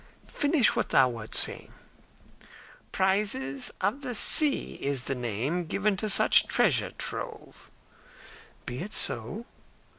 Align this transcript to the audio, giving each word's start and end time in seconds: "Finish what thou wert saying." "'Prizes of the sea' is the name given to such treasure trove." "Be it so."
"Finish 0.25 0.75
what 0.75 0.89
thou 0.89 1.09
wert 1.09 1.35
saying." 1.35 1.71
"'Prizes 2.91 3.71
of 3.81 4.01
the 4.01 4.15
sea' 4.15 4.79
is 4.81 5.03
the 5.03 5.13
name 5.13 5.65
given 5.65 5.95
to 5.97 6.09
such 6.09 6.47
treasure 6.47 6.89
trove." 6.97 7.69
"Be 8.65 8.79
it 8.79 8.93
so." 8.93 9.45